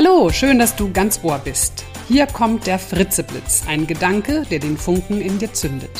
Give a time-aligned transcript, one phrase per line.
[0.00, 1.84] Hallo, schön, dass du ganz Ohr bist.
[2.06, 5.90] Hier kommt der Fritzeblitz, ein Gedanke, der den Funken in dir zündet.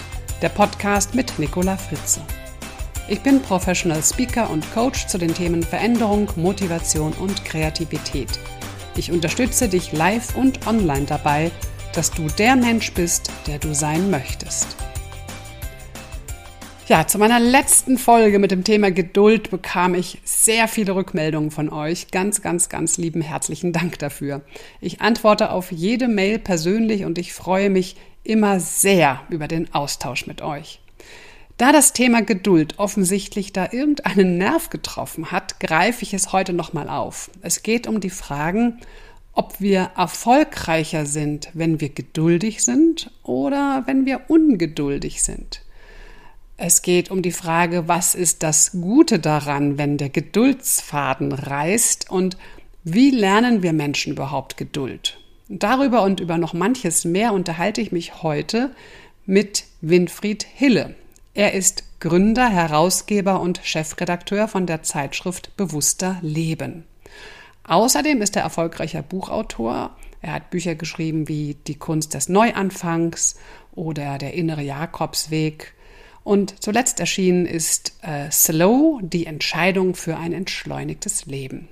[0.40, 2.21] Der Podcast mit Nicola Fritze.
[3.08, 8.38] Ich bin Professional Speaker und Coach zu den Themen Veränderung, Motivation und Kreativität.
[8.95, 11.51] Ich unterstütze dich live und online dabei,
[11.92, 14.76] dass du der Mensch bist, der du sein möchtest.
[16.89, 21.69] Ja, zu meiner letzten Folge mit dem Thema Geduld bekam ich sehr viele Rückmeldungen von
[21.69, 22.10] euch.
[22.10, 24.41] Ganz, ganz, ganz lieben herzlichen Dank dafür.
[24.80, 30.27] Ich antworte auf jede Mail persönlich und ich freue mich immer sehr über den Austausch
[30.27, 30.80] mit euch.
[31.59, 36.88] Da das Thema Geduld offensichtlich da irgendeinen Nerv getroffen hat, greife ich es heute nochmal
[36.88, 37.30] auf.
[37.43, 38.79] Es geht um die Fragen,
[39.34, 45.67] ob wir erfolgreicher sind, wenn wir geduldig sind oder wenn wir ungeduldig sind.
[46.60, 52.36] Es geht um die Frage, was ist das Gute daran, wenn der Geduldsfaden reißt und
[52.82, 55.20] wie lernen wir Menschen überhaupt Geduld?
[55.48, 58.73] Darüber und über noch manches mehr unterhalte ich mich heute
[59.24, 60.96] mit Winfried Hille.
[61.32, 66.83] Er ist Gründer, Herausgeber und Chefredakteur von der Zeitschrift Bewusster Leben.
[67.62, 69.97] Außerdem ist er erfolgreicher Buchautor.
[70.22, 73.37] Er hat Bücher geschrieben wie Die Kunst des Neuanfangs
[73.77, 75.75] oder Der innere Jakobsweg
[76.29, 81.69] und zuletzt erschienen ist äh, Slow, die Entscheidung für ein entschleunigtes Leben.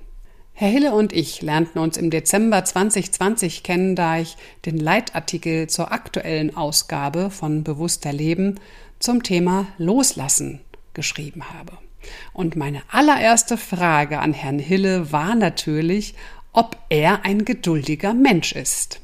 [0.53, 4.35] Herr Hille und ich lernten uns im Dezember 2020 kennen, da ich
[4.65, 8.59] den Leitartikel zur aktuellen Ausgabe von Bewusster Leben
[8.97, 10.61] zum Thema Loslassen
[10.95, 11.73] geschrieben habe.
[12.33, 16.15] Und meine allererste Frage an Herrn Hille war natürlich,
[16.51, 19.01] ob er ein geduldiger Mensch ist.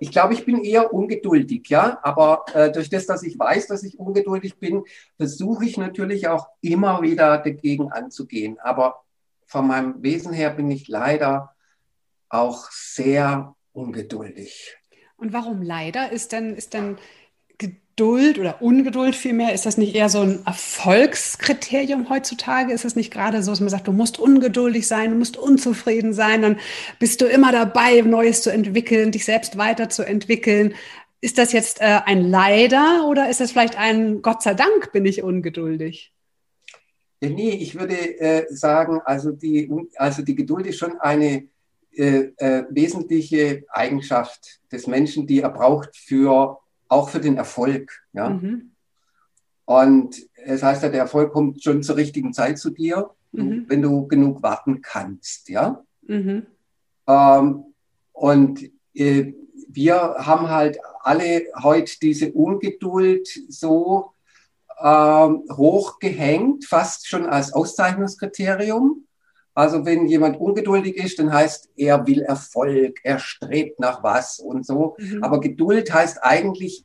[0.00, 1.98] Ich glaube, ich bin eher ungeduldig, ja.
[2.02, 4.84] Aber äh, durch das, dass ich weiß, dass ich ungeduldig bin,
[5.16, 8.58] versuche ich natürlich auch immer wieder dagegen anzugehen.
[8.60, 9.02] Aber
[9.46, 11.54] von meinem Wesen her bin ich leider
[12.28, 14.76] auch sehr ungeduldig.
[15.16, 16.12] Und warum leider?
[16.12, 16.98] Ist denn, ist denn
[17.98, 22.74] Geduld oder Ungeduld vielmehr, ist das nicht eher so ein Erfolgskriterium heutzutage?
[22.74, 26.12] Ist es nicht gerade so, dass man sagt, du musst ungeduldig sein, du musst unzufrieden
[26.12, 26.58] sein, dann
[26.98, 30.74] bist du immer dabei, Neues zu entwickeln, dich selbst weiterzuentwickeln.
[31.22, 35.06] Ist das jetzt äh, ein Leider oder ist das vielleicht ein Gott sei Dank bin
[35.06, 36.12] ich ungeduldig?
[37.22, 41.48] Ja, nee, ich würde äh, sagen, also die, also die Geduld ist schon eine
[41.92, 46.58] äh, äh wesentliche Eigenschaft des Menschen, die er braucht für
[46.88, 48.02] auch für den Erfolg.
[48.12, 48.30] Ja?
[48.30, 48.72] Mhm.
[49.64, 53.64] Und es heißt ja, der Erfolg kommt schon zur richtigen Zeit zu dir, mhm.
[53.68, 55.48] wenn du genug warten kannst.
[55.48, 55.82] Ja?
[56.02, 56.46] Mhm.
[57.06, 57.64] Ähm,
[58.12, 59.32] und äh,
[59.68, 64.12] wir haben halt alle heute diese Ungeduld so
[64.80, 69.05] ähm, hochgehängt, fast schon als Auszeichnungskriterium.
[69.56, 74.66] Also wenn jemand ungeduldig ist, dann heißt, er will Erfolg, er strebt nach was und
[74.66, 74.96] so.
[74.98, 75.24] Mhm.
[75.24, 76.84] Aber Geduld heißt eigentlich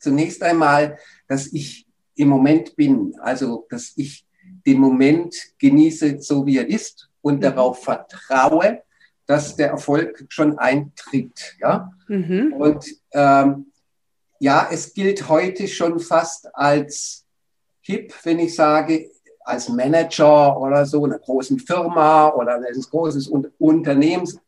[0.00, 1.86] zunächst einmal, dass ich
[2.16, 4.26] im Moment bin, also dass ich
[4.66, 7.40] den Moment genieße, so wie er ist und mhm.
[7.42, 8.82] darauf vertraue,
[9.26, 11.56] dass der Erfolg schon eintritt.
[11.60, 11.92] Ja?
[12.08, 12.52] Mhm.
[12.52, 13.66] Und ähm,
[14.40, 17.24] ja, es gilt heute schon fast als
[17.80, 19.08] hip, wenn ich sage,
[19.48, 24.38] als Manager oder so einer großen Firma oder eines großen Unternehmens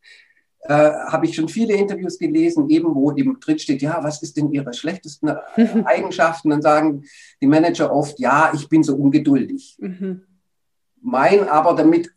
[0.62, 4.36] äh, habe ich schon viele Interviews gelesen, eben wo eben drin steht, ja, was ist
[4.36, 5.30] denn Ihre schlechtesten
[5.84, 6.50] Eigenschaften?
[6.50, 7.04] Dann sagen
[7.40, 9.76] die Manager oft, ja, ich bin so ungeduldig.
[9.78, 10.22] Mhm.
[11.00, 12.10] Mein aber damit,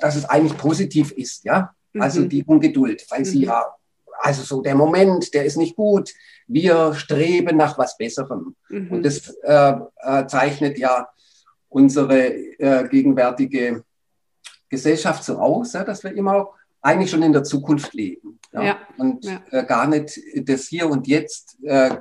[0.00, 2.28] dass es eigentlich positiv ist, ja, also mhm.
[2.30, 3.24] die Ungeduld, weil mhm.
[3.24, 3.64] sie ja,
[4.18, 6.12] also so der Moment, der ist nicht gut.
[6.48, 8.56] Wir streben nach was Besserem.
[8.70, 8.90] Mhm.
[8.90, 11.08] Und das äh, äh, zeichnet ja
[11.74, 13.82] unsere äh, gegenwärtige
[14.68, 18.78] Gesellschaft so aus, ja, dass wir immer eigentlich schon in der Zukunft leben ja, ja.
[18.96, 19.26] und.
[19.50, 21.96] Äh, gar nicht das Hier und Jetzt äh,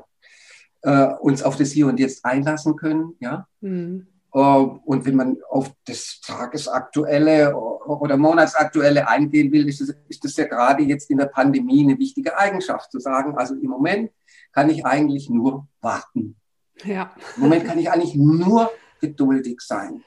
[0.83, 3.15] äh, uns auf das Hier und Jetzt einlassen können.
[3.19, 3.47] Ja.
[3.61, 4.07] Mhm.
[4.31, 10.45] Und wenn man auf das Tagesaktuelle oder Monatsaktuelle eingehen will, ist das, ist das ja
[10.45, 14.11] gerade jetzt in der Pandemie eine wichtige Eigenschaft, zu sagen, also im Moment
[14.51, 16.35] kann ich eigentlich nur warten.
[16.83, 17.11] Ja.
[17.35, 18.71] Im Moment kann ich eigentlich nur
[19.03, 20.03] geduldig sein.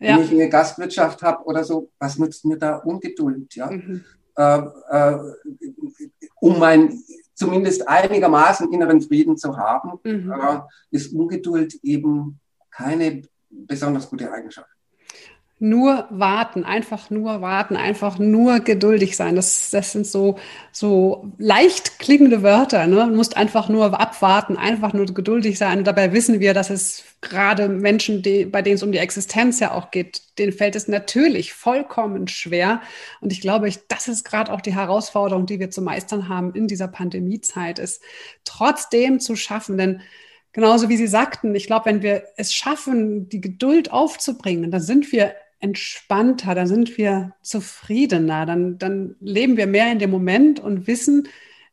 [0.00, 0.16] Ja.
[0.16, 3.54] Wenn ich eine Gastwirtschaft habe oder so, was nützt mir da Ungeduld?
[3.54, 3.70] Ja?
[3.70, 4.04] Mhm.
[4.36, 4.58] Äh,
[4.90, 5.18] äh,
[6.40, 6.98] um mein
[7.34, 10.32] zumindest einigermaßen inneren Frieden zu haben, mhm.
[10.32, 10.60] äh,
[10.90, 12.40] ist Ungeduld eben
[12.70, 14.68] keine besonders gute Eigenschaft.
[15.62, 19.36] Nur warten, einfach nur warten, einfach nur geduldig sein.
[19.36, 20.36] Das, das sind so,
[20.72, 22.88] so leicht klingende Wörter.
[22.88, 22.96] Ne?
[22.96, 25.78] Du musst einfach nur abwarten, einfach nur geduldig sein.
[25.78, 29.60] Und dabei wissen wir, dass es gerade Menschen, die, bei denen es um die Existenz
[29.60, 32.82] ja auch geht, denen fällt es natürlich vollkommen schwer.
[33.20, 36.52] Und ich glaube, ich, das ist gerade auch die Herausforderung, die wir zu meistern haben
[36.54, 38.02] in dieser Pandemiezeit, ist
[38.42, 39.78] trotzdem zu schaffen.
[39.78, 40.00] Denn
[40.52, 45.12] genauso wie Sie sagten, ich glaube, wenn wir es schaffen, die Geduld aufzubringen, dann sind
[45.12, 50.86] wir entspannter, dann sind wir zufriedener, dann, dann leben wir mehr in dem Moment und
[50.86, 51.28] wissen,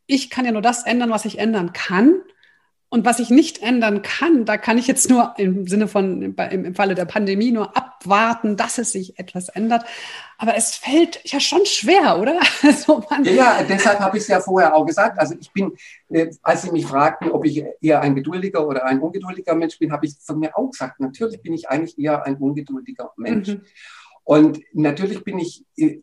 [0.06, 2.22] ich kann ja nur das ändern, was ich ändern kann.
[2.92, 6.74] Und was ich nicht ändern kann, da kann ich jetzt nur im Sinne von, im,
[6.74, 9.86] Falle der Pandemie nur abwarten, dass es sich etwas ändert.
[10.40, 12.40] Aber es fällt ja schon schwer, oder?
[12.64, 15.20] Also ja, deshalb habe ich es ja vorher auch gesagt.
[15.20, 15.74] Also ich bin,
[16.10, 19.92] äh, als Sie mich fragten, ob ich eher ein geduldiger oder ein ungeduldiger Mensch bin,
[19.92, 23.50] habe ich von mir auch gesagt, natürlich bin ich eigentlich eher ein ungeduldiger Mensch.
[23.50, 23.62] Mhm.
[24.24, 26.00] Und natürlich bin ich, äh,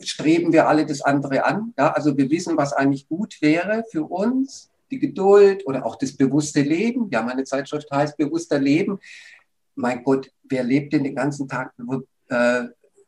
[0.00, 1.72] streben wir alle das andere an.
[1.78, 1.92] Ja?
[1.92, 6.62] Also wir wissen, was eigentlich gut wäre für uns die Geduld oder auch das bewusste
[6.62, 7.08] Leben.
[7.10, 8.98] Ja, meine Zeitschrift heißt bewusster Leben.
[9.74, 11.72] Mein Gott, wer lebt denn den ganzen Tag
[12.28, 12.64] äh,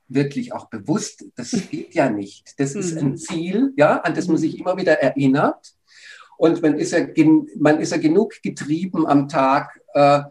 [0.08, 1.24] wirklich auch bewusst?
[1.34, 2.54] Das geht ja nicht.
[2.58, 3.16] Das ist ein mhm.
[3.16, 5.74] Ziel, ja, an das man sich immer wieder erinnert.
[6.38, 7.06] Und man ist ja,
[7.58, 9.80] man ist ja genug getrieben am Tag.
[9.94, 10.22] Äh,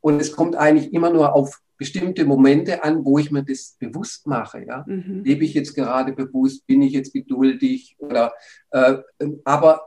[0.00, 4.26] und es kommt eigentlich immer nur auf bestimmte Momente an, wo ich mir das bewusst
[4.26, 4.64] mache.
[4.66, 4.84] Ja?
[4.86, 5.24] Mhm.
[5.24, 6.66] Lebe ich jetzt gerade bewusst?
[6.66, 7.96] Bin ich jetzt geduldig?
[7.98, 8.34] Oder,
[8.70, 8.98] äh,
[9.44, 9.86] aber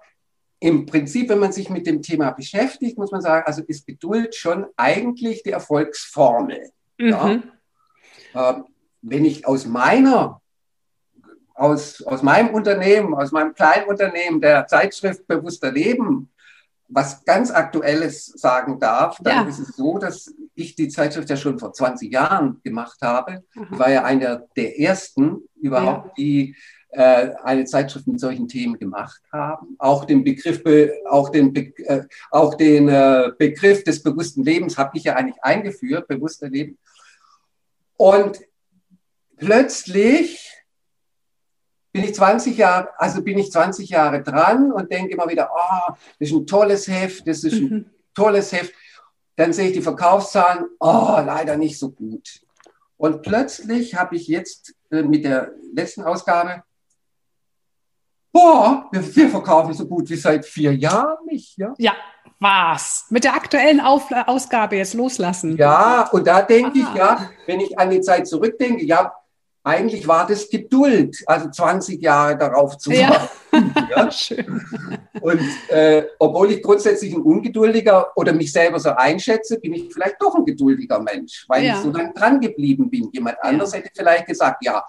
[0.64, 4.34] im Prinzip, wenn man sich mit dem Thema beschäftigt, muss man sagen, also ist Geduld
[4.34, 6.70] schon eigentlich die Erfolgsformel.
[6.98, 7.10] Mhm.
[7.10, 7.42] Ja?
[8.34, 8.62] Äh,
[9.02, 10.42] wenn ich aus meiner,
[11.54, 16.30] aus, aus meinem Unternehmen, aus meinem kleinen Unternehmen der Zeitschrift Bewusster Leben,
[16.88, 19.50] was ganz Aktuelles sagen darf, dann ja.
[19.50, 23.44] ist es so, dass ich die Zeitschrift ja schon vor 20 Jahren gemacht habe.
[23.54, 26.14] Ich war ja einer der ersten überhaupt, ja.
[26.18, 26.56] die
[27.00, 29.76] eine Zeitschrift mit solchen Themen gemacht haben.
[29.80, 30.62] Auch den Begriff,
[31.10, 36.08] auch den, äh, auch den äh, Begriff des bewussten Lebens habe ich ja eigentlich eingeführt,
[36.08, 36.78] bewusster Leben.
[37.98, 38.42] Und
[39.38, 40.52] plötzlich
[41.92, 45.94] bin ich 20 Jahre, also bin ich 20 Jahre dran und denke immer wieder, oh,
[46.20, 47.86] das ist ein tolles Heft, das ist ein mhm.
[48.16, 48.74] tolles Heft.
[49.36, 52.42] Dann sehe ich die Verkaufszahlen, oh, leider nicht so gut.
[52.98, 56.64] Und plötzlich habe ich jetzt mit der letzten Ausgabe
[58.34, 61.58] boah, wir, wir, verkaufen so gut wie seit vier Jahren nicht.
[61.58, 61.94] Ja, ja
[62.40, 63.06] was?
[63.10, 65.56] Mit der aktuellen Auf Ausgabe jetzt loslassen.
[65.56, 69.14] Ja, und da denke ich, ja, wenn ich an die Zeit zurückdenke, ja,
[69.66, 73.30] eigentlich war das Geduld, also 20 Jahre darauf zu warten.
[73.54, 73.88] Ja.
[73.96, 74.12] ja.
[74.12, 74.62] Schön.
[75.22, 80.22] Und äh, obwohl ich grundsätzlich ein ungeduldiger oder mich selber so einschätze, bin ich vielleicht
[80.22, 81.76] doch ein geduldiger Mensch, weil ja.
[81.76, 83.10] ich so lange dran geblieben bin.
[83.14, 83.78] Jemand anders ja.
[83.78, 84.84] hätte vielleicht gesagt, ja,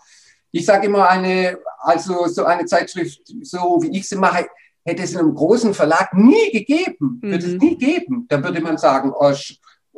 [0.55, 4.47] ich sage immer, eine, also so eine Zeitschrift, so wie ich sie mache,
[4.85, 7.23] hätte es in einem großen Verlag nie gegeben, mhm.
[7.23, 8.27] würde es nie geben.
[8.29, 9.33] Da würde man sagen, oh,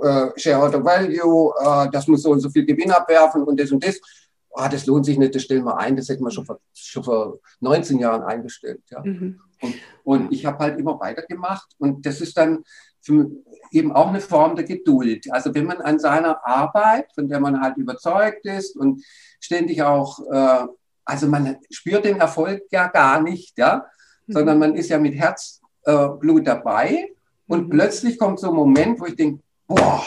[0.02, 3.84] äh, Shareholder Value, äh, das muss so und so viel Gewinn abwerfen und das und
[3.86, 4.00] das.
[4.48, 5.94] Oh, das lohnt sich nicht, das stellen wir ein.
[5.94, 8.80] Das hätten wir schon vor, schon vor 19 Jahren eingestellt.
[8.90, 9.02] Ja.
[9.04, 9.38] Mhm.
[9.60, 9.74] Und,
[10.04, 12.64] und ich habe halt immer weitergemacht und das ist dann
[13.02, 13.30] für,
[13.70, 15.32] eben auch eine Form der Geduld.
[15.32, 19.04] Also wenn man an seiner Arbeit, von der man halt überzeugt ist und
[19.40, 20.66] ständig auch, äh,
[21.04, 23.86] also man spürt den Erfolg ja gar nicht, ja,
[24.26, 24.32] mhm.
[24.32, 27.08] sondern man ist ja mit Herzblut äh, dabei
[27.46, 27.70] und mhm.
[27.70, 30.04] plötzlich kommt so ein Moment, wo ich denke, boah.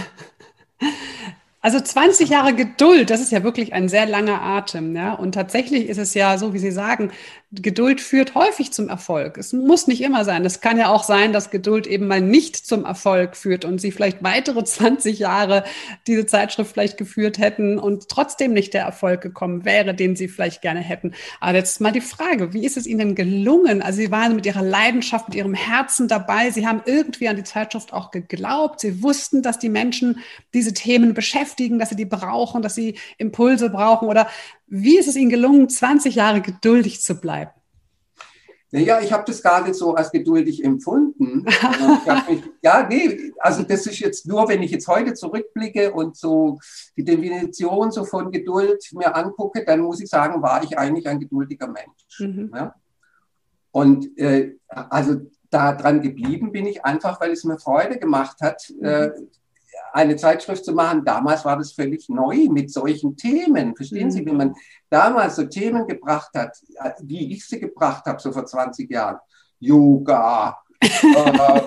[1.63, 4.95] Also 20 Jahre Geduld, das ist ja wirklich ein sehr langer Atem.
[4.95, 5.13] Ja?
[5.13, 7.11] Und tatsächlich ist es ja so, wie Sie sagen,
[7.53, 9.37] Geduld führt häufig zum Erfolg.
[9.37, 10.45] Es muss nicht immer sein.
[10.45, 13.91] Es kann ja auch sein, dass Geduld eben mal nicht zum Erfolg führt und Sie
[13.91, 15.65] vielleicht weitere 20 Jahre
[16.07, 20.61] diese Zeitschrift vielleicht geführt hätten und trotzdem nicht der Erfolg gekommen wäre, den Sie vielleicht
[20.61, 21.13] gerne hätten.
[21.41, 23.81] Aber jetzt mal die Frage, wie ist es Ihnen gelungen?
[23.81, 26.51] Also Sie waren mit Ihrer Leidenschaft, mit Ihrem Herzen dabei.
[26.51, 28.79] Sie haben irgendwie an die Zeitschrift auch geglaubt.
[28.79, 30.19] Sie wussten, dass die Menschen
[30.53, 34.27] diese Themen beschäftigen, dass sie die brauchen, dass sie Impulse brauchen oder
[34.71, 37.51] wie ist es Ihnen gelungen, 20 Jahre geduldig zu bleiben?
[38.73, 41.43] Naja, ich habe das gar nicht so als geduldig empfunden.
[41.43, 46.57] mich, ja, nee, also das ist jetzt nur, wenn ich jetzt heute zurückblicke und so
[46.95, 51.19] die Definition so von Geduld mir angucke, dann muss ich sagen, war ich eigentlich ein
[51.19, 52.19] geduldiger Mensch.
[52.19, 52.49] Mhm.
[52.55, 52.73] Ja?
[53.71, 55.17] Und äh, also
[55.49, 59.11] da dran geblieben bin ich einfach, weil es mir Freude gemacht hat, äh, mhm.
[59.11, 59.11] äh,
[59.93, 61.03] eine Zeitschrift zu machen.
[61.05, 63.75] Damals war das völlig neu mit solchen Themen.
[63.75, 64.11] Verstehen mhm.
[64.11, 64.55] Sie, wie man
[64.89, 66.57] damals so Themen gebracht hat,
[67.01, 69.17] wie ich sie gebracht habe, so vor 20 Jahren.
[69.59, 71.61] Yoga, äh,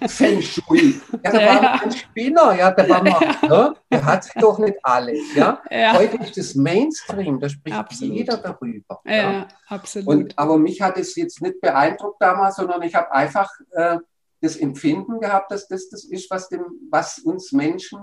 [0.08, 1.00] Feng Shui.
[1.24, 1.80] Ja, da ja, war ja.
[1.82, 3.48] ein Spinner, ja, da war man, ja.
[3.48, 3.74] ne?
[3.90, 5.34] der hat sich doch nicht alles.
[5.34, 5.62] Ja?
[5.70, 5.94] ja?
[5.94, 8.14] Heute ist das Mainstream, da spricht absolut.
[8.14, 9.00] jeder darüber.
[9.04, 10.08] Ja, ja, absolut.
[10.08, 13.98] Und, aber mich hat es jetzt nicht beeindruckt damals, sondern ich habe einfach äh,
[14.40, 17.98] das Empfinden gehabt, dass das das ist, was, dem, was uns Menschen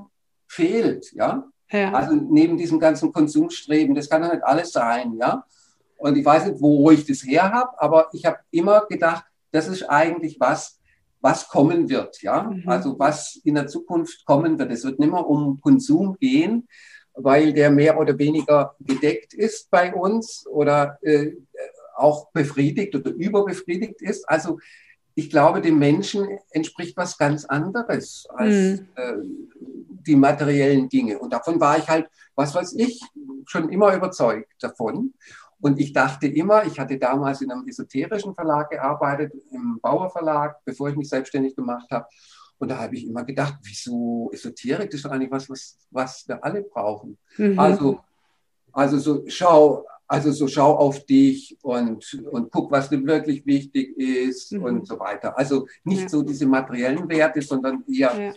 [0.47, 1.11] fehlt.
[1.13, 1.47] Ja?
[1.71, 1.91] Ja.
[1.91, 5.45] Also neben diesem ganzen Konsumstreben, das kann ja nicht alles sein, ja.
[5.97, 9.67] Und ich weiß nicht, wo ich das her habe, aber ich habe immer gedacht, das
[9.67, 10.79] ist eigentlich was,
[11.21, 12.43] was kommen wird, ja.
[12.43, 12.67] Mhm.
[12.67, 14.71] Also was in der Zukunft kommen wird.
[14.71, 16.67] Es wird nicht mehr um Konsum gehen,
[17.15, 21.31] weil der mehr oder weniger gedeckt ist bei uns oder äh,
[21.95, 24.27] auch befriedigt oder überbefriedigt ist.
[24.27, 24.59] Also
[25.15, 28.87] ich glaube, dem Menschen entspricht was ganz anderes als mhm.
[28.95, 29.13] äh,
[30.05, 31.19] die materiellen Dinge.
[31.19, 32.99] Und davon war ich halt, was weiß ich,
[33.45, 35.13] schon immer überzeugt davon.
[35.59, 40.57] Und ich dachte immer, ich hatte damals in einem esoterischen Verlag gearbeitet, im Bauer Verlag,
[40.65, 42.05] bevor ich mich selbstständig gemacht habe.
[42.57, 46.27] Und da habe ich immer gedacht, wieso Esoterik, das ist doch eigentlich was, was, was
[46.27, 47.17] wir alle brauchen.
[47.37, 47.57] Mhm.
[47.57, 47.99] Also,
[48.73, 53.97] also so schau, also so schau auf dich und, und guck, was dir wirklich wichtig
[53.97, 54.63] ist mhm.
[54.63, 55.37] und so weiter.
[55.37, 56.09] Also nicht ja.
[56.09, 58.33] so diese materiellen Werte, sondern eher ja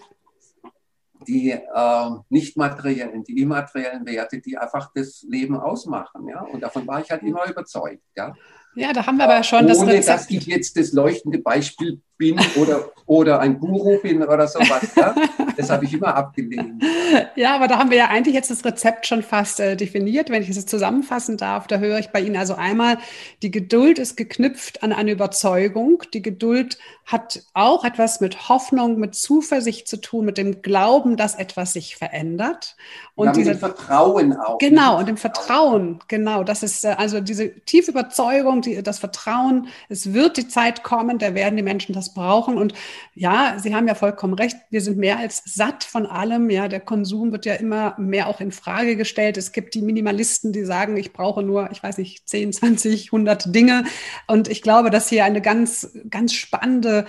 [1.27, 6.29] die äh, nicht materiellen, die immateriellen Werte, die einfach das Leben ausmachen.
[6.29, 6.43] Ja?
[6.43, 8.03] Und davon war ich halt immer überzeugt.
[8.17, 8.35] Ja?
[8.75, 10.09] Ja, da haben wir aber schon Ohne, das Rezept.
[10.09, 14.95] dass ich jetzt das leuchtende Beispiel bin oder, oder ein Guru bin oder sowas.
[14.97, 15.15] Ja?
[15.57, 16.83] Das habe ich immer abgelehnt.
[17.35, 20.43] Ja, aber da haben wir ja eigentlich jetzt das Rezept schon fast äh, definiert, wenn
[20.43, 21.67] ich es zusammenfassen darf.
[21.67, 22.99] Da höre ich bei Ihnen also einmal,
[23.43, 26.03] die Geduld ist geknüpft an eine Überzeugung.
[26.13, 31.37] Die Geduld hat auch etwas mit Hoffnung, mit Zuversicht zu tun, mit dem Glauben, dass
[31.37, 32.77] etwas sich verändert.
[33.15, 34.59] Und ja, mit dem Vertrauen auch.
[34.59, 36.43] Genau, und dem Vertrauen, genau.
[36.43, 41.19] Das ist äh, also diese tiefe Überzeugung, die, das Vertrauen, es wird die Zeit kommen,
[41.19, 42.59] da werden die Menschen das brauchen.
[42.59, 42.75] Und
[43.15, 46.51] ja, Sie haben ja vollkommen recht, wir sind mehr als satt von allem.
[46.51, 49.37] Ja, der Konsum wird ja immer mehr auch in Frage gestellt.
[49.37, 53.55] Es gibt die Minimalisten, die sagen, ich brauche nur, ich weiß nicht, 10, 20, 100
[53.55, 53.85] Dinge.
[54.27, 57.07] Und ich glaube, dass hier eine ganz, ganz spannende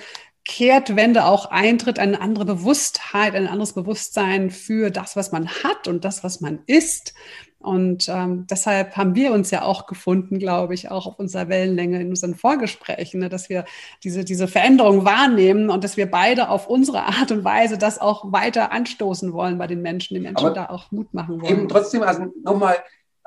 [0.48, 6.06] Kehrtwende auch eintritt, eine andere Bewusstheit, ein anderes Bewusstsein für das, was man hat und
[6.06, 7.14] das, was man ist.
[7.60, 12.00] Und ähm, deshalb haben wir uns ja auch gefunden, glaube ich, auch auf unserer Wellenlänge
[12.00, 13.66] in unseren Vorgesprächen, ne, dass wir
[14.06, 18.32] diese, diese Veränderung wahrnehmen und dass wir beide auf unsere Art und Weise das auch
[18.32, 21.52] weiter anstoßen wollen bei den Menschen, den Menschen Aber da auch Mut machen wollen.
[21.52, 22.78] Eben trotzdem, also nochmal,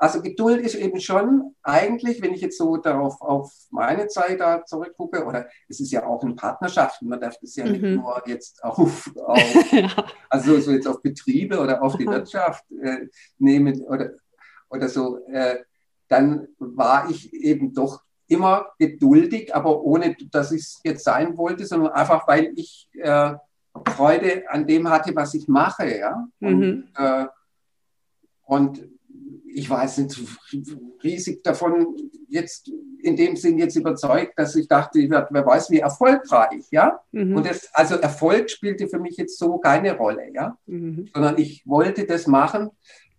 [0.01, 4.65] also Geduld ist eben schon eigentlich, wenn ich jetzt so darauf auf meine Zeit da
[4.65, 7.71] zurückgucke, oder es ist ja auch in Partnerschaften, man darf das ja mhm.
[7.71, 9.89] nicht nur jetzt auf, auf ja.
[10.27, 14.11] also so jetzt auf Betriebe oder auf die Wirtschaft äh, nehmen oder
[14.71, 15.57] oder so, äh,
[16.07, 21.65] dann war ich eben doch immer geduldig, aber ohne, dass ich es jetzt sein wollte,
[21.65, 23.33] sondern einfach, weil ich äh,
[23.85, 25.97] Freude an dem hatte, was ich mache.
[25.97, 26.27] Ja?
[26.39, 26.87] Und, mhm.
[26.95, 27.25] äh,
[28.45, 28.87] und
[29.53, 30.19] ich war jetzt nicht
[31.03, 31.95] riesig davon
[32.27, 32.71] jetzt
[33.03, 37.01] in dem Sinn jetzt überzeugt, dass ich dachte, ich wer weiß wie erfolgreich, ja.
[37.11, 37.35] Mhm.
[37.35, 40.57] Und das, also Erfolg spielte für mich jetzt so keine Rolle, ja.
[40.65, 41.09] Mhm.
[41.13, 42.69] Sondern ich wollte das machen,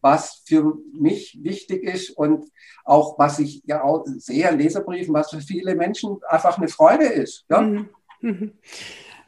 [0.00, 2.46] was für mich wichtig ist und
[2.84, 7.04] auch was ich ja auch sehe in Leserbriefen, was für viele Menschen einfach eine Freude
[7.04, 7.44] ist.
[7.48, 7.60] Ja?
[7.62, 7.88] Mhm.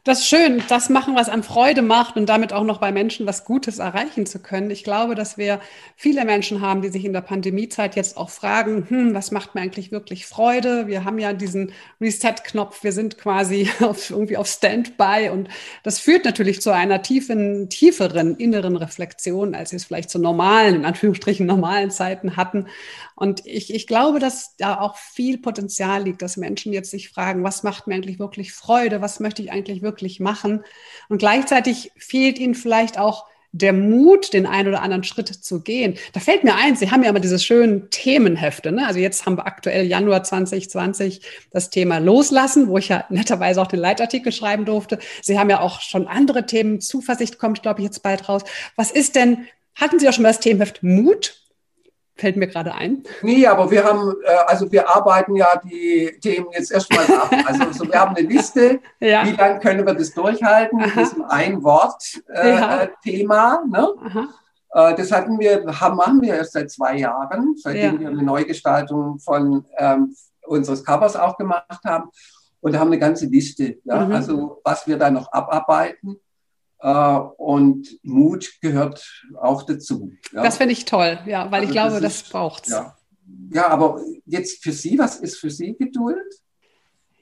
[0.05, 3.25] Das ist schön, das machen, was einem Freude macht und damit auch noch bei Menschen
[3.25, 4.69] was Gutes erreichen zu können.
[4.69, 5.59] Ich glaube, dass wir
[5.95, 9.61] viele Menschen haben, die sich in der Pandemiezeit jetzt auch fragen, hm, was macht mir
[9.61, 10.85] eigentlich wirklich Freude?
[10.85, 15.49] Wir haben ja diesen Reset-Knopf, wir sind quasi auf, irgendwie auf Standby und
[15.81, 20.75] das führt natürlich zu einer tiefen, tieferen inneren Reflexion, als wir es vielleicht zu normalen,
[20.75, 22.67] in Anführungsstrichen normalen Zeiten hatten.
[23.15, 27.43] Und ich, ich glaube, dass da auch viel Potenzial liegt, dass Menschen jetzt sich fragen,
[27.43, 29.01] was macht mir eigentlich wirklich Freude?
[29.01, 30.63] Was möchte ich eigentlich wirklich machen?
[31.09, 33.25] Und gleichzeitig fehlt ihnen vielleicht auch
[33.55, 35.97] der Mut, den einen oder anderen Schritt zu gehen.
[36.11, 38.73] Da fällt mir ein, Sie haben ja immer diese schönen Themenhefte.
[38.73, 38.85] Ne?
[38.85, 41.21] Also jetzt haben wir aktuell Januar 2020
[41.51, 44.99] das Thema Loslassen, wo ich ja netterweise auch den Leitartikel schreiben durfte.
[45.21, 46.81] Sie haben ja auch schon andere Themen.
[46.81, 48.41] Zuversicht kommt, glaube ich, jetzt bald raus.
[48.75, 51.44] Was ist denn, hatten Sie auch schon mal das Themenheft Mut?
[52.17, 53.03] Fällt mir gerade ein.
[53.23, 57.29] Nee, aber wir haben, äh, also wir arbeiten ja die Themen jetzt erstmal ab.
[57.45, 59.25] Also, also wir haben eine Liste, ja.
[59.25, 60.87] wie lange können wir das durchhalten Aha.
[60.87, 62.93] mit diesem Ein-Wort-Thema.
[63.63, 63.89] Äh, ne?
[64.71, 67.99] Äh, das hatten wir, haben, machen wir erst seit zwei Jahren, seitdem ja.
[67.99, 72.09] wir eine Neugestaltung von ähm, unseres Covers auch gemacht haben.
[72.61, 74.05] Und haben eine ganze Liste, ja?
[74.05, 74.11] Mhm.
[74.13, 76.15] also was wir da noch abarbeiten.
[76.85, 79.03] Äh, und Mut gehört
[79.41, 80.13] auch dazu.
[80.31, 80.43] Ja.
[80.43, 82.73] Das finde ich toll, ja, weil also ich glaube, das, das braucht es.
[82.73, 82.95] Ja.
[83.51, 86.31] ja, aber jetzt für Sie, was ist für Sie Geduld?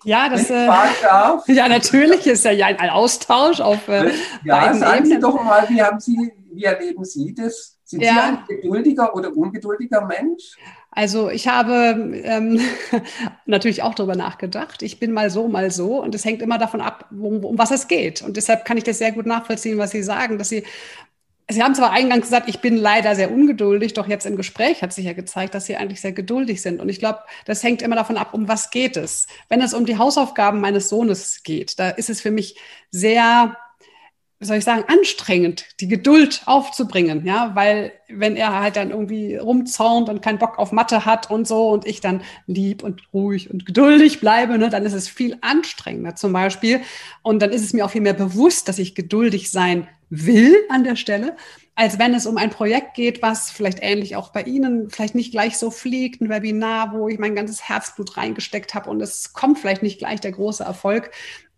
[0.03, 0.65] Ja, das äh,
[1.53, 4.11] ja natürlich ist ja ein Austausch auf äh,
[4.43, 5.11] ja, beiden sagen Ebenen.
[5.11, 7.77] Sie doch mal, wie haben Sie, wie erleben Sie das?
[7.83, 8.11] Sind ja.
[8.11, 10.55] Sie ein geduldiger oder ungeduldiger Mensch?
[10.95, 12.59] Also ich habe ähm,
[13.45, 14.83] natürlich auch darüber nachgedacht.
[14.83, 17.71] Ich bin mal so, mal so und es hängt immer davon ab, um, um was
[17.71, 18.21] es geht.
[18.21, 20.63] Und deshalb kann ich das sehr gut nachvollziehen, was Sie sagen, dass Sie
[21.49, 24.93] Sie haben zwar eingangs gesagt, ich bin leider sehr ungeduldig, doch jetzt im Gespräch hat
[24.93, 26.79] sich ja gezeigt, dass Sie eigentlich sehr geduldig sind.
[26.79, 29.27] Und ich glaube, das hängt immer davon ab, um was geht es.
[29.49, 32.55] Wenn es um die Hausaufgaben meines Sohnes geht, da ist es für mich
[32.91, 33.57] sehr
[34.45, 40.09] soll ich sagen, anstrengend, die Geduld aufzubringen, ja, weil wenn er halt dann irgendwie rumzaunt
[40.09, 43.65] und keinen Bock auf Mathe hat und so und ich dann lieb und ruhig und
[43.65, 46.81] geduldig bleibe, ne, dann ist es viel anstrengender zum Beispiel
[47.21, 50.83] und dann ist es mir auch viel mehr bewusst, dass ich geduldig sein will an
[50.83, 51.35] der Stelle,
[51.75, 55.31] als wenn es um ein Projekt geht, was vielleicht ähnlich auch bei Ihnen vielleicht nicht
[55.31, 59.59] gleich so fliegt, ein Webinar, wo ich mein ganzes Herzblut reingesteckt habe und es kommt
[59.59, 61.11] vielleicht nicht gleich der große Erfolg,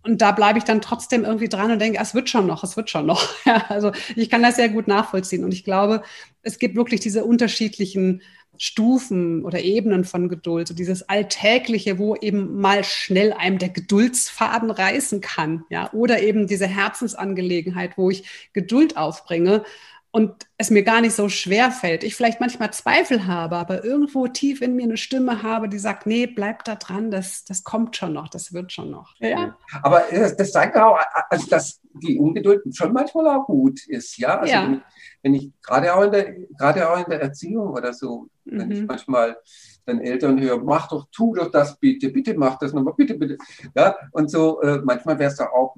[0.06, 2.78] und da bleibe ich dann trotzdem irgendwie dran und denke, es wird schon noch, es
[2.78, 3.28] wird schon noch.
[3.46, 5.44] Ja, also ich kann das sehr gut nachvollziehen.
[5.44, 6.04] Und ich glaube,
[6.44, 8.22] es gibt wirklich diese unterschiedlichen
[8.58, 14.72] Stufen oder Ebenen von Geduld, so dieses Alltägliche, wo eben mal schnell einem der Geduldsfaden
[14.72, 19.64] reißen kann, ja, oder eben diese Herzensangelegenheit, wo ich Geduld aufbringe
[20.16, 22.06] und es mir gar nicht so schwer fällt.
[22.06, 26.08] Ich vielleicht manchmal Zweifel habe, aber irgendwo tief in mir eine Stimme habe, die sagt,
[26.08, 29.14] nee, bleib da dran, das, das kommt schon noch, das wird schon noch.
[29.20, 29.58] Ja.
[29.84, 30.98] Aber das, das zeigt auch,
[31.30, 34.40] also dass die Ungeduld schon manchmal auch gut ist, ja.
[34.40, 34.64] Also ja.
[34.64, 34.82] Wenn,
[35.22, 38.60] wenn, ich gerade auch in der, gerade auch in der Erziehung oder so, mhm.
[38.60, 38.86] wenn ich mhm.
[38.86, 39.36] manchmal
[39.86, 43.38] dann Eltern höre, mach doch, tu doch das bitte, bitte mach das nochmal, bitte, bitte.
[43.76, 45.76] Ja, und so, äh, manchmal wäre es da auch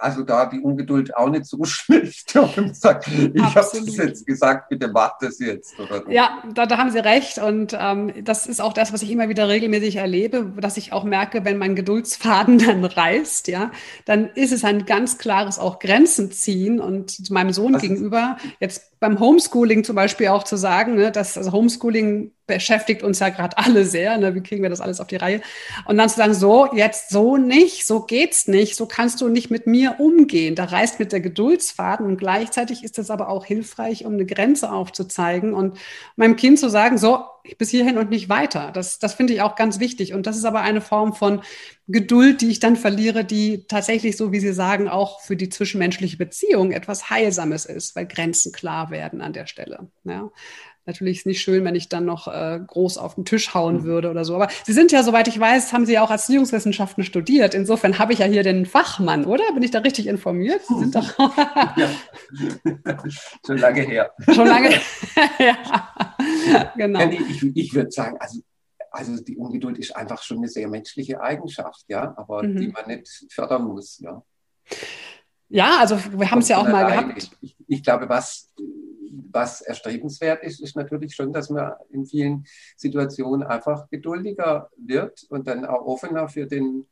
[0.00, 2.36] also da die Ungeduld auch nicht so schlecht.
[2.36, 5.78] Und sagt, ich habe es jetzt gesagt, bitte mach das jetzt.
[5.78, 6.10] Oder?
[6.10, 7.38] Ja, da, da haben Sie recht.
[7.38, 11.04] Und ähm, das ist auch das, was ich immer wieder regelmäßig erlebe, dass ich auch
[11.04, 13.70] merke, wenn mein Geduldsfaden dann reißt, ja,
[14.04, 16.80] dann ist es ein ganz klares auch Grenzen ziehen.
[16.80, 21.36] Und meinem Sohn was gegenüber, jetzt beim Homeschooling zum Beispiel auch zu sagen, ne, dass
[21.36, 24.16] also Homeschooling beschäftigt uns ja gerade alle sehr.
[24.18, 24.34] Ne?
[24.34, 25.40] Wie kriegen wir das alles auf die Reihe?
[25.86, 29.50] Und dann zu sagen, so, jetzt so nicht, so geht's nicht, so kannst du nicht
[29.50, 30.54] mit mir umgehen.
[30.54, 34.72] Da reißt mit der Geduldsfaden und gleichzeitig ist es aber auch hilfreich, um eine Grenze
[34.72, 35.78] aufzuzeigen und
[36.14, 37.24] meinem Kind zu sagen, so,
[37.58, 38.70] bis hierhin und nicht weiter.
[38.72, 40.12] Das, das finde ich auch ganz wichtig.
[40.12, 41.42] Und das ist aber eine Form von
[41.88, 46.16] Geduld, die ich dann verliere, die tatsächlich, so wie Sie sagen, auch für die zwischenmenschliche
[46.16, 49.90] Beziehung etwas Heilsames ist, weil Grenzen klar werden an der Stelle.
[50.04, 50.30] Ja.
[50.86, 53.84] Natürlich ist nicht schön, wenn ich dann noch äh, groß auf den Tisch hauen mhm.
[53.84, 54.36] würde oder so.
[54.36, 57.54] Aber Sie sind ja, soweit ich weiß, haben Sie ja auch Erziehungswissenschaften studiert.
[57.54, 59.42] Insofern habe ich ja hier den Fachmann, oder?
[59.52, 60.60] Bin ich da richtig informiert?
[60.66, 61.18] Sie sind doch
[61.76, 61.90] ja.
[63.46, 64.12] Schon lange her.
[64.32, 64.70] Schon lange
[65.40, 67.10] ja, genau.
[67.10, 68.40] Ich, ich würde sagen, also,
[68.92, 72.56] also die Ungeduld ist einfach schon eine sehr menschliche Eigenschaft, ja, aber mhm.
[72.56, 74.22] die man nicht fördern muss, ja.
[75.48, 77.30] Ja, also wir haben es ja auch mal gehabt.
[77.40, 78.52] Ich, ich glaube, was
[79.10, 82.44] was erstrebenswert ist, ist natürlich schon, dass man in vielen
[82.76, 86.86] Situationen einfach geduldiger wird und dann auch offener für den,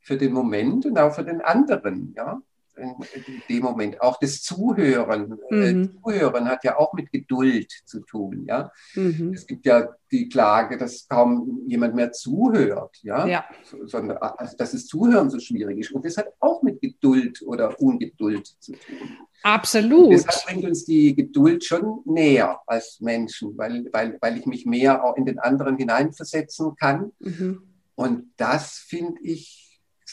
[0.00, 2.14] für den Moment und auch für den anderen.
[2.16, 2.42] Ja?
[2.76, 4.00] In, dem Moment.
[4.00, 5.38] Auch das Zuhören.
[5.50, 6.00] Äh, mhm.
[6.02, 8.44] Zuhören hat ja auch mit Geduld zu tun.
[8.46, 8.72] Ja?
[8.94, 9.32] Mhm.
[9.34, 12.98] Es gibt ja die Klage, dass kaum jemand mehr zuhört.
[13.02, 13.26] Ja?
[13.26, 13.44] ja.
[13.84, 15.92] Sondern, also, dass das Zuhören so schwierig ist.
[15.92, 19.18] Und das hat auch mit Geduld oder Ungeduld zu tun.
[19.42, 20.04] Absolut.
[20.04, 24.66] Und deshalb bringt uns die Geduld schon näher als Menschen, weil, weil, weil ich mich
[24.66, 27.12] mehr auch in den anderen hineinversetzen kann.
[27.18, 27.62] Mhm.
[27.94, 29.71] Und das finde ich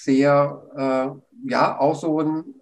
[0.10, 2.56] sehr, äh, ja, auch so ein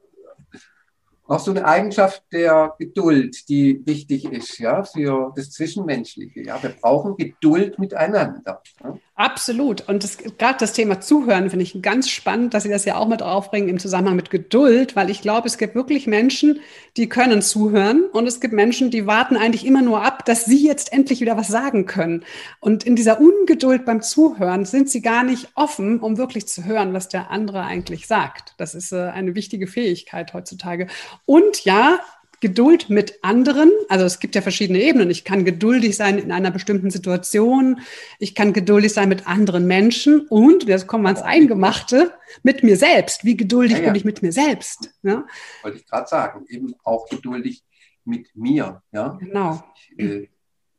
[1.30, 6.42] auch so eine Eigenschaft der Geduld, die wichtig ist, ja, für das Zwischenmenschliche.
[6.42, 8.62] Ja, wir brauchen Geduld miteinander.
[8.82, 8.98] Ja?
[9.20, 9.82] Absolut.
[9.90, 13.24] Und gerade das Thema Zuhören finde ich ganz spannend, dass Sie das ja auch mit
[13.24, 16.60] aufbringen im Zusammenhang mit Geduld, weil ich glaube, es gibt wirklich Menschen,
[16.98, 20.64] die können zuhören und es gibt Menschen, die warten eigentlich immer nur ab, dass sie
[20.64, 22.26] jetzt endlich wieder was sagen können.
[22.60, 26.94] Und in dieser Ungeduld beim Zuhören sind sie gar nicht offen, um wirklich zu hören,
[26.94, 28.54] was der andere eigentlich sagt.
[28.58, 30.86] Das ist äh, eine wichtige Fähigkeit heutzutage.
[31.26, 31.98] Und ja,
[32.40, 35.10] Geduld mit anderen, also es gibt ja verschiedene Ebenen.
[35.10, 37.82] Ich kann geduldig sein in einer bestimmten Situation,
[38.20, 42.78] ich kann geduldig sein mit anderen Menschen und, jetzt kommen wir ans Eingemachte, mit mir
[42.78, 43.26] selbst.
[43.26, 43.86] Wie geduldig ja, ja.
[43.86, 44.92] bin ich mit mir selbst?
[45.02, 45.26] Ja?
[45.64, 47.64] Wollte ich gerade sagen, eben auch geduldig
[48.06, 48.84] mit mir.
[48.92, 49.18] Ja?
[49.20, 49.64] Genau.
[49.96, 50.30] Ich, äh,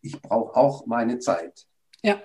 [0.01, 1.67] ich brauche auch meine Zeit.
[2.03, 2.21] Ja.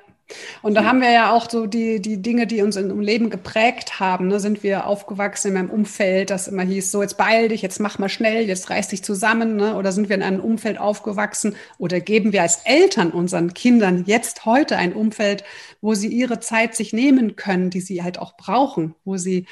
[0.61, 3.99] Und da haben wir ja auch so die, die Dinge, die uns im Leben geprägt
[3.99, 4.27] haben.
[4.27, 4.39] Ne?
[4.39, 7.99] Sind wir aufgewachsen in einem Umfeld, das immer hieß, so jetzt beeil dich, jetzt mach
[7.99, 9.55] mal schnell, jetzt reiß dich zusammen.
[9.55, 9.75] Ne?
[9.75, 14.45] Oder sind wir in einem Umfeld aufgewachsen oder geben wir als Eltern unseren Kindern jetzt
[14.45, 15.43] heute ein Umfeld,
[15.81, 19.45] wo sie ihre Zeit sich nehmen können, die sie halt auch brauchen, wo sie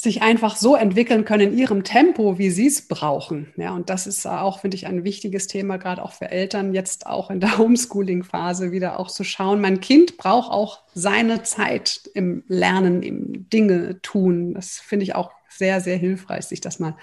[0.00, 3.52] sich einfach so entwickeln können in ihrem Tempo, wie sie es brauchen.
[3.56, 7.08] Ja, und das ist auch, finde ich, ein wichtiges Thema, gerade auch für Eltern, jetzt
[7.08, 9.60] auch in der Homeschooling-Phase wieder auch zu schauen.
[9.60, 14.54] Mein Kind braucht auch seine Zeit im Lernen, im Dinge tun.
[14.54, 16.96] Das finde ich auch sehr, sehr hilfreich, sich das mal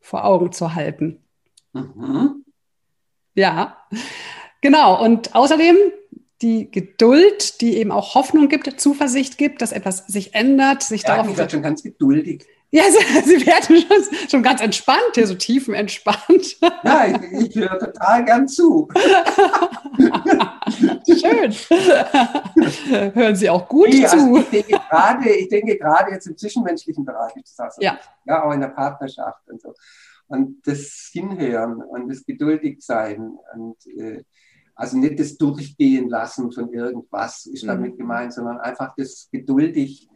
[0.00, 1.22] vor Augen zu halten.
[1.72, 2.44] Mhm.
[3.34, 3.76] Ja,
[4.60, 5.00] genau.
[5.00, 5.76] Und außerdem
[6.42, 11.16] die Geduld, die eben auch Hoffnung gibt, Zuversicht gibt, dass etwas sich ändert, sich ja,
[11.16, 11.38] darauf.
[11.38, 12.46] Ich schon ganz geduldig.
[12.72, 12.84] Ja,
[13.24, 16.60] sie, werden schon, schon ganz entspannt, hier so tiefenentspannt.
[16.84, 18.88] Ja, ich, ich höre total gern zu.
[21.04, 21.52] Schön.
[23.14, 24.12] Hören Sie auch gut nee, zu.
[24.12, 27.98] Also ich, denke gerade, ich denke gerade jetzt im zwischenmenschlichen Bereich, also, ja.
[28.24, 29.74] ja, auch in der Partnerschaft und so.
[30.28, 34.22] Und das Hinhören und das Geduldigsein und äh,
[34.80, 37.98] also nicht das Durchgehen lassen von irgendwas ist damit mhm.
[37.98, 40.08] gemeint, sondern einfach das geduldig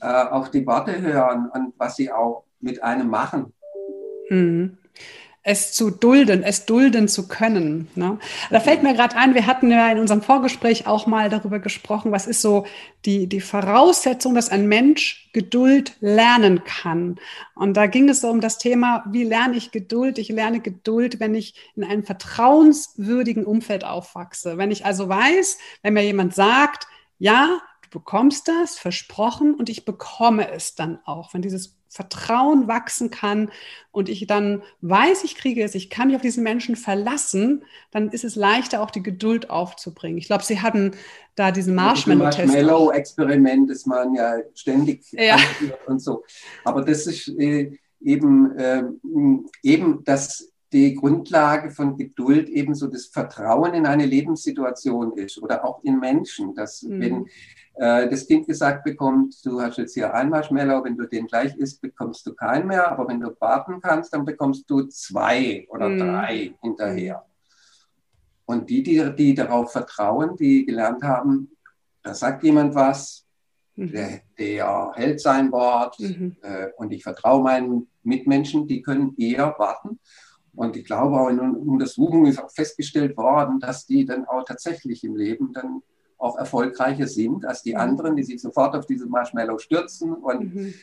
[0.00, 3.52] äh, auf die Worte hören und was sie auch mit einem machen.
[4.30, 4.78] Mhm
[5.46, 7.88] es zu dulden, es dulden zu können.
[7.94, 8.18] Ne?
[8.50, 12.12] Da fällt mir gerade ein, wir hatten ja in unserem Vorgespräch auch mal darüber gesprochen,
[12.12, 12.64] was ist so
[13.04, 17.16] die, die Voraussetzung, dass ein Mensch Geduld lernen kann.
[17.54, 20.16] Und da ging es so um das Thema, wie lerne ich Geduld?
[20.16, 24.56] Ich lerne Geduld, wenn ich in einem vertrauenswürdigen Umfeld aufwachse.
[24.56, 26.86] Wenn ich also weiß, wenn mir jemand sagt,
[27.18, 31.34] ja, du bekommst das, versprochen, und ich bekomme es dann auch.
[31.34, 33.52] Wenn dieses Vertrauen wachsen kann
[33.92, 38.10] und ich dann weiß, ich kriege es, ich kann mich auf diesen Menschen verlassen, dann
[38.10, 40.18] ist es leichter, auch die Geduld aufzubringen.
[40.18, 40.96] Ich glaube, Sie hatten
[41.36, 42.52] da diesen Marshmallow-Test.
[42.52, 45.38] Marshmallow-Experiment ist man ja ständig ja.
[45.86, 46.24] und so.
[46.64, 48.82] Aber das ist äh, eben, äh,
[49.62, 55.64] eben das die Grundlage von Geduld eben so das Vertrauen in eine Lebenssituation ist oder
[55.64, 57.00] auch in Menschen, dass mhm.
[57.00, 57.26] wenn
[57.74, 61.54] äh, das Kind gesagt bekommt, du hast jetzt hier ein Marshmallow, wenn du den gleich
[61.56, 65.88] isst, bekommst du keinen mehr, aber wenn du warten kannst, dann bekommst du zwei oder
[65.88, 65.98] mhm.
[66.00, 67.24] drei hinterher.
[68.44, 71.56] Und die, die, die darauf vertrauen, die gelernt haben,
[72.02, 73.24] da sagt jemand was,
[73.76, 73.92] mhm.
[73.92, 76.36] der, der, hält sein Wort mhm.
[76.42, 80.00] äh, und ich vertraue meinen Mitmenschen, die können eher warten.
[80.56, 85.02] Und ich glaube auch in Untersuchungen ist auch festgestellt worden, dass die dann auch tatsächlich
[85.04, 85.82] im Leben dann
[86.18, 87.80] auch erfolgreicher sind als die mhm.
[87.80, 90.74] anderen, die sich sofort auf diese Marshmallow stürzen und, mhm.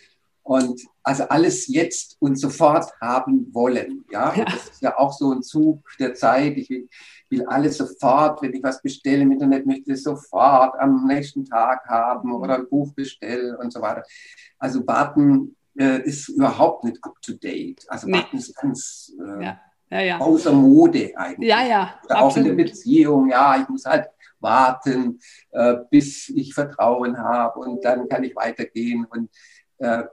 [0.43, 4.05] und also alles jetzt und sofort haben wollen.
[4.11, 4.33] Ja?
[4.35, 4.45] ja.
[4.45, 6.57] das ist ja auch so ein Zug der Zeit.
[6.57, 6.89] Ich will,
[7.29, 11.45] will alles sofort, wenn ich was bestelle im Internet, möchte ich es sofort am nächsten
[11.45, 14.03] Tag haben oder ein Buch bestellen und so weiter.
[14.59, 17.83] Also warten äh, ist überhaupt nicht up to date.
[17.87, 18.13] Also nee.
[18.13, 19.59] warten ist ganz äh, ja.
[19.89, 20.17] Ja, ja.
[20.19, 21.49] außer Mode eigentlich.
[21.49, 21.95] Ja, ja.
[22.05, 24.07] Oder auch in der Beziehung, ja, ich muss halt
[24.39, 25.19] warten,
[25.51, 29.29] äh, bis ich Vertrauen habe und dann kann ich weitergehen und,
[29.79, 30.03] äh,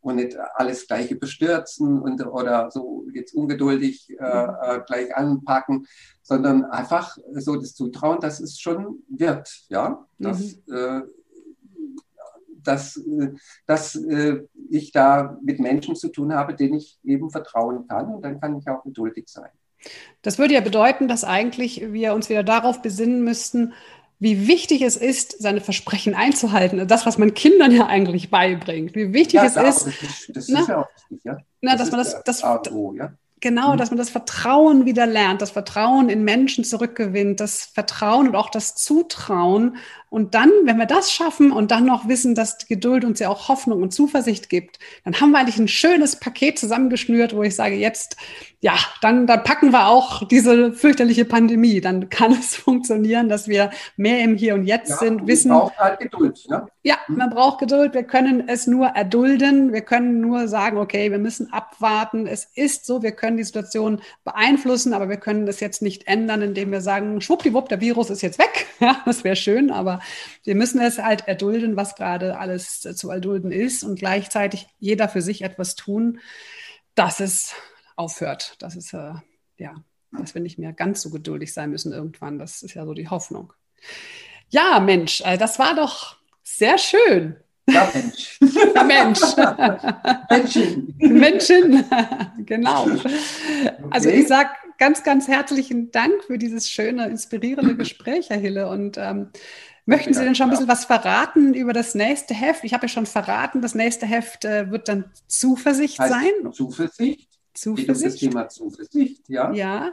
[0.00, 5.86] und nicht alles gleich überstürzen und, oder so jetzt ungeduldig äh, äh, gleich anpacken,
[6.22, 11.04] sondern einfach so das Zutrauen, dass es schon wird, ja, dass, mhm.
[12.60, 13.32] Äh, dass, äh,
[13.66, 13.98] dass
[14.70, 18.58] ich da mit Menschen zu tun habe, denen ich eben vertrauen kann und dann kann
[18.58, 19.50] ich auch geduldig sein.
[20.22, 23.72] Das würde ja bedeuten, dass eigentlich wir uns wieder darauf besinnen müssten,
[24.18, 26.86] wie wichtig es ist, seine Versprechen einzuhalten.
[26.86, 28.94] Das, was man Kindern ja eigentlich beibringt.
[28.94, 29.56] Wie wichtig ja, es ist.
[29.56, 31.38] Das, ist, das ist ja auch wichtig, ja.
[31.62, 33.14] Na, das dass man das, das, AO, ja?
[33.40, 33.78] Genau, mhm.
[33.78, 38.50] dass man das Vertrauen wieder lernt, das Vertrauen in Menschen zurückgewinnt, das Vertrauen und auch
[38.50, 39.76] das Zutrauen.
[40.10, 43.30] Und dann, wenn wir das schaffen und dann noch wissen, dass die Geduld uns ja
[43.30, 47.54] auch Hoffnung und Zuversicht gibt, dann haben wir eigentlich ein schönes Paket zusammengeschnürt, wo ich
[47.54, 48.16] sage, jetzt,
[48.62, 51.80] ja, dann, dann packen wir auch diese fürchterliche Pandemie.
[51.80, 55.48] Dann kann es funktionieren, dass wir mehr im Hier und Jetzt ja, sind, wissen.
[55.48, 56.46] Man braucht halt Geduld.
[56.48, 56.66] Ne?
[56.82, 57.16] Ja, mhm.
[57.16, 57.94] man braucht Geduld.
[57.94, 59.72] Wir können es nur erdulden.
[59.72, 62.26] Wir können nur sagen, okay, wir müssen abwarten.
[62.26, 66.42] Es ist so, wir können die Situation beeinflussen, aber wir können das jetzt nicht ändern,
[66.42, 68.66] indem wir sagen, schwuppdiwupp, der Virus ist jetzt weg.
[68.80, 70.00] Ja, das wäre schön, aber
[70.42, 75.20] wir müssen es halt erdulden, was gerade alles zu erdulden ist und gleichzeitig jeder für
[75.20, 76.18] sich etwas tun,
[76.94, 77.54] dass es
[78.00, 79.12] aufhört, dass es, äh,
[79.58, 79.74] ja,
[80.10, 82.38] dass wir nicht mehr ganz so geduldig sein müssen irgendwann.
[82.38, 83.52] Das ist ja so die Hoffnung.
[84.48, 87.36] Ja, Mensch, äh, das war doch sehr schön.
[87.68, 88.38] Ja, Mensch.
[88.74, 89.20] Ja, Mensch.
[90.30, 90.94] Menschen.
[90.98, 91.84] Menschen,
[92.46, 92.88] genau.
[93.90, 98.68] Also ich sage ganz, ganz herzlichen Dank für dieses schöne, inspirierende Gespräch, Herr Hille.
[98.68, 99.30] Und ähm,
[99.84, 102.64] möchten Sie denn schon ein bisschen was verraten über das nächste Heft?
[102.64, 106.52] Ich habe ja schon verraten, das nächste Heft äh, wird dann Zuversicht Heißt sein.
[106.52, 107.29] Zuversicht.
[107.52, 108.18] Geht um das Zuversicht.
[108.20, 109.52] Thema Zuversicht, ja.
[109.52, 109.92] Ja.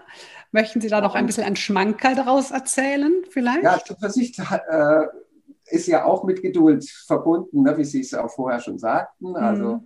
[0.51, 3.63] Möchten Sie da noch ein bisschen ein Schmankerl daraus erzählen, vielleicht?
[3.63, 4.39] Ja, Zuversicht
[4.69, 5.05] äh,
[5.65, 9.35] ist ja auch mit Geduld verbunden, ne, wie Sie es auch vorher schon sagten.
[9.35, 9.85] Also,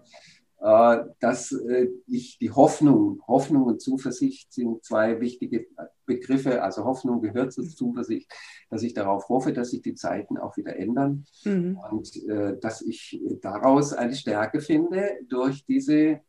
[0.60, 5.65] äh, dass äh, ich die Hoffnung, Hoffnung und Zuversicht sind zwei wichtige
[6.05, 6.62] Begriffe.
[6.62, 8.31] Also Hoffnung gehört zur Zuversicht,
[8.69, 11.79] dass ich darauf hoffe, dass sich die Zeiten auch wieder ändern Mhm.
[11.89, 16.19] und äh, dass ich daraus eine Stärke finde durch diese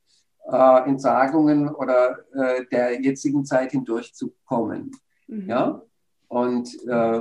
[0.53, 4.91] äh, Entsagungen oder äh, der jetzigen Zeit hindurchzukommen.
[5.27, 5.49] Mhm.
[5.49, 5.83] Ja,
[6.29, 7.21] und äh,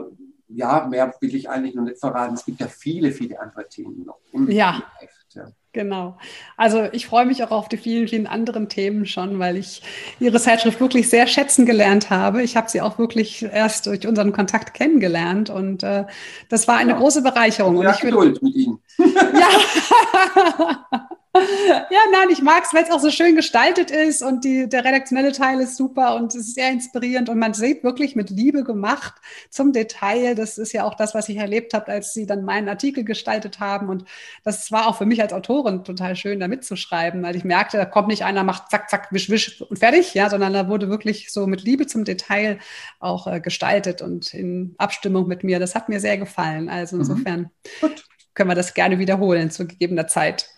[0.53, 2.33] ja, mehr will ich eigentlich noch nicht verraten.
[2.33, 4.17] Es gibt ja viele, viele andere Themen noch.
[4.49, 4.75] Ja.
[4.75, 5.45] im Heft, ja.
[5.73, 6.17] Genau.
[6.57, 9.81] Also ich freue mich auch auf die vielen, vielen anderen Themen schon, weil ich
[10.19, 12.43] Ihre Zeitschrift wirklich sehr schätzen gelernt habe.
[12.43, 16.03] Ich habe sie auch wirklich erst durch unseren Kontakt kennengelernt und äh,
[16.49, 16.97] das war eine Ja.
[16.97, 17.77] große Bereicherung.
[17.77, 18.79] Und Ja, ich würde Geduld mit Ihnen.
[18.97, 20.85] Ja.
[21.33, 24.83] ja, nein, ich mag es, weil es auch so schön gestaltet ist und die, der
[24.83, 28.63] redaktionelle Teil ist super und es ist sehr inspirierend und man sieht wirklich mit Liebe
[28.65, 29.13] gemacht
[29.49, 30.35] zum Detail.
[30.35, 33.61] Das ist ja auch das, was ich erlebt habe, als Sie dann meinen Artikel gestaltet
[33.61, 34.03] haben und
[34.43, 37.85] das war auch für mich als Autorin total schön, da mitzuschreiben, weil ich merkte, da
[37.85, 41.31] kommt nicht einer, macht zack, zack, wisch, wisch und fertig, ja, sondern da wurde wirklich
[41.31, 42.59] so mit Liebe zum Detail
[42.99, 45.59] auch äh, gestaltet und in Abstimmung mit mir.
[45.59, 46.67] Das hat mir sehr gefallen.
[46.67, 47.01] Also Mhm.
[47.01, 48.03] insofern Gut.
[48.33, 50.49] können wir das gerne wiederholen zu gegebener Zeit.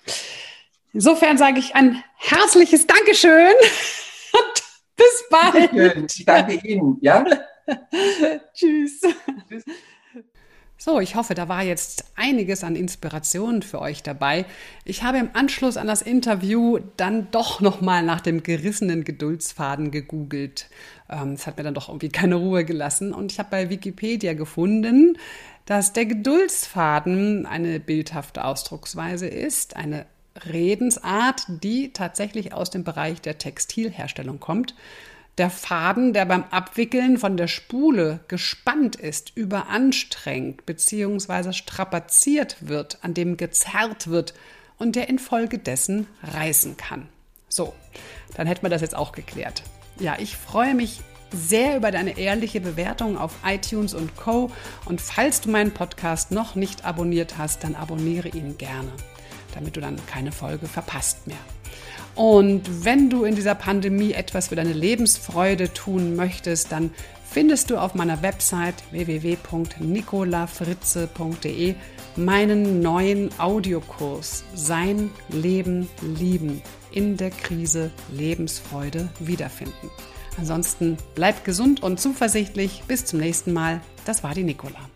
[0.94, 3.52] Insofern sage ich ein herzliches Dankeschön
[4.34, 4.64] und
[4.96, 6.14] bis bald.
[6.16, 6.98] Ich danke Ihnen.
[7.02, 7.26] Ja?
[8.54, 9.02] Tschüss.
[9.50, 9.64] Tschüss.
[10.78, 14.46] So, ich hoffe, da war jetzt einiges an Inspiration für euch dabei.
[14.84, 20.68] Ich habe im Anschluss an das Interview dann doch nochmal nach dem gerissenen Geduldsfaden gegoogelt.
[21.10, 24.34] Ähm, Es hat mir dann doch irgendwie keine Ruhe gelassen und ich habe bei Wikipedia
[24.34, 25.18] gefunden,
[25.66, 33.38] dass der Geduldsfaden eine bildhafte Ausdrucksweise ist, eine Redensart, die tatsächlich aus dem Bereich der
[33.38, 34.76] Textilherstellung kommt.
[35.38, 41.54] Der Faden, der beim Abwickeln von der Spule gespannt ist, überanstrengt bzw.
[41.54, 44.34] strapaziert wird, an dem gezerrt wird
[44.78, 47.08] und der infolgedessen reißen kann.
[47.50, 47.74] So,
[48.36, 49.64] dann hätten wir das jetzt auch geklärt.
[50.00, 54.52] Ja, ich freue mich sehr über deine ehrliche Bewertung auf iTunes und Co.
[54.86, 58.92] Und falls du meinen Podcast noch nicht abonniert hast, dann abonniere ihn gerne,
[59.56, 61.38] damit du dann keine Folge verpasst mehr.
[62.16, 66.92] Und wenn du in dieser Pandemie etwas für deine Lebensfreude tun möchtest, dann
[67.28, 71.74] findest du auf meiner Website www.nicolafritze.de
[72.16, 76.62] meinen neuen Audiokurs Sein Leben lieben
[76.92, 79.90] in der Krise Lebensfreude wiederfinden.
[80.38, 82.84] Ansonsten bleib gesund und zuversichtlich.
[82.88, 83.82] Bis zum nächsten Mal.
[84.06, 84.93] Das war die Nicola.